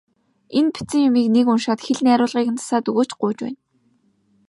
Энэ 0.57 0.69
бичсэн 0.73 1.01
юмыг 1.09 1.27
нэг 1.35 1.45
уншаад 1.53 1.79
хэл 1.85 1.99
найруулгыг 2.05 2.47
нь 2.51 2.59
засаад 2.59 2.85
өгөөч, 2.89 3.09
гуйж 3.19 3.37
байна. 3.43 3.59